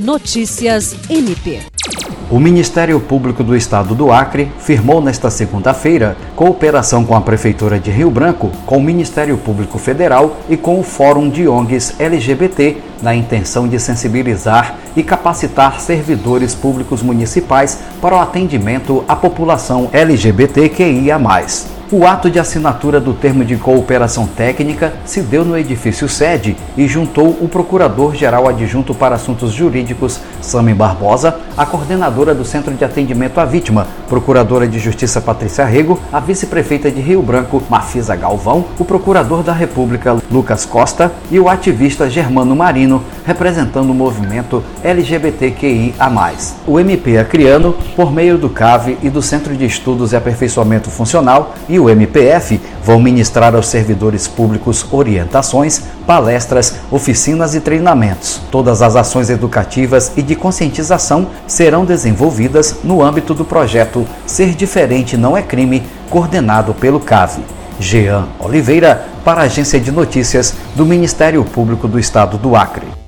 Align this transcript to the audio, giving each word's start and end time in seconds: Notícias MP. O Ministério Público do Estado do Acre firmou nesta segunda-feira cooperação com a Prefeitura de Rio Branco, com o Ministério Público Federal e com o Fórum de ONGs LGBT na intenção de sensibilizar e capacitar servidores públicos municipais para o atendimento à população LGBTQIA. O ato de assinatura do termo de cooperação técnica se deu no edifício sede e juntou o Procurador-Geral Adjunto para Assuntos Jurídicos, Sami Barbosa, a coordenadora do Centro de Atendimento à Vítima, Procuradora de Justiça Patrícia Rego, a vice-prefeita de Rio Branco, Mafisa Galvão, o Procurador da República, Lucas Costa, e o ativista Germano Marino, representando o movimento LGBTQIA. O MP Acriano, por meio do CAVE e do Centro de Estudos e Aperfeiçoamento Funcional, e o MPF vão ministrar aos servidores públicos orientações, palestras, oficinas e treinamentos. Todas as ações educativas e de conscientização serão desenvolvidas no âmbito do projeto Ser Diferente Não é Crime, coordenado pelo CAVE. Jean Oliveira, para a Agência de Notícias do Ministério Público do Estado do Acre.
Notícias 0.00 0.96
MP. 1.10 1.60
O 2.30 2.40
Ministério 2.40 2.98
Público 3.00 3.44
do 3.44 3.54
Estado 3.54 3.94
do 3.94 4.10
Acre 4.10 4.50
firmou 4.58 5.02
nesta 5.02 5.28
segunda-feira 5.30 6.16
cooperação 6.34 7.04
com 7.04 7.14
a 7.14 7.20
Prefeitura 7.20 7.78
de 7.78 7.90
Rio 7.90 8.10
Branco, 8.10 8.50
com 8.64 8.78
o 8.78 8.82
Ministério 8.82 9.36
Público 9.36 9.78
Federal 9.78 10.38
e 10.48 10.56
com 10.56 10.80
o 10.80 10.82
Fórum 10.82 11.28
de 11.28 11.46
ONGs 11.46 12.00
LGBT 12.00 12.78
na 13.02 13.14
intenção 13.14 13.68
de 13.68 13.78
sensibilizar 13.78 14.74
e 14.96 15.02
capacitar 15.02 15.78
servidores 15.82 16.54
públicos 16.54 17.02
municipais 17.02 17.78
para 18.00 18.16
o 18.16 18.20
atendimento 18.20 19.04
à 19.06 19.14
população 19.14 19.90
LGBTQIA. 19.92 21.18
O 21.92 22.06
ato 22.06 22.30
de 22.30 22.38
assinatura 22.38 23.00
do 23.00 23.12
termo 23.12 23.44
de 23.44 23.56
cooperação 23.56 24.24
técnica 24.24 24.92
se 25.04 25.22
deu 25.22 25.44
no 25.44 25.58
edifício 25.58 26.08
sede 26.08 26.56
e 26.76 26.86
juntou 26.86 27.36
o 27.40 27.48
Procurador-Geral 27.48 28.46
Adjunto 28.46 28.94
para 28.94 29.16
Assuntos 29.16 29.50
Jurídicos, 29.50 30.20
Sami 30.40 30.72
Barbosa, 30.72 31.40
a 31.56 31.66
coordenadora 31.66 32.32
do 32.32 32.44
Centro 32.44 32.72
de 32.74 32.84
Atendimento 32.84 33.40
à 33.40 33.44
Vítima, 33.44 33.88
Procuradora 34.08 34.68
de 34.68 34.78
Justiça 34.78 35.20
Patrícia 35.20 35.64
Rego, 35.64 35.98
a 36.12 36.20
vice-prefeita 36.20 36.92
de 36.92 37.00
Rio 37.00 37.22
Branco, 37.22 37.60
Mafisa 37.68 38.14
Galvão, 38.14 38.66
o 38.78 38.84
Procurador 38.84 39.42
da 39.42 39.52
República, 39.52 40.16
Lucas 40.30 40.64
Costa, 40.64 41.10
e 41.28 41.40
o 41.40 41.48
ativista 41.48 42.08
Germano 42.08 42.54
Marino, 42.54 43.02
representando 43.24 43.90
o 43.90 43.94
movimento 43.94 44.62
LGBTQIA. 44.82 45.94
O 46.66 46.78
MP 46.78 47.18
Acriano, 47.18 47.74
por 47.94 48.12
meio 48.12 48.38
do 48.38 48.48
CAVE 48.48 48.98
e 49.02 49.10
do 49.10 49.22
Centro 49.22 49.54
de 49.56 49.64
Estudos 49.64 50.12
e 50.12 50.16
Aperfeiçoamento 50.16 50.90
Funcional, 50.90 51.54
e 51.68 51.78
o 51.78 51.88
MPF 51.88 52.60
vão 52.84 53.00
ministrar 53.00 53.54
aos 53.54 53.68
servidores 53.68 54.26
públicos 54.26 54.86
orientações, 54.90 55.82
palestras, 56.06 56.76
oficinas 56.90 57.54
e 57.54 57.60
treinamentos. 57.60 58.40
Todas 58.50 58.82
as 58.82 58.96
ações 58.96 59.30
educativas 59.30 60.12
e 60.16 60.22
de 60.22 60.34
conscientização 60.34 61.28
serão 61.46 61.84
desenvolvidas 61.84 62.76
no 62.82 63.02
âmbito 63.02 63.34
do 63.34 63.44
projeto 63.44 64.06
Ser 64.26 64.54
Diferente 64.54 65.16
Não 65.16 65.36
é 65.36 65.42
Crime, 65.42 65.82
coordenado 66.08 66.74
pelo 66.74 67.00
CAVE. 67.00 67.42
Jean 67.78 68.28
Oliveira, 68.38 69.06
para 69.24 69.40
a 69.40 69.44
Agência 69.44 69.80
de 69.80 69.90
Notícias 69.90 70.54
do 70.74 70.84
Ministério 70.84 71.42
Público 71.44 71.88
do 71.88 71.98
Estado 71.98 72.36
do 72.36 72.54
Acre. 72.54 72.99